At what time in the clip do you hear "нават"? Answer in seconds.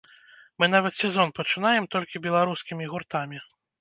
0.75-0.95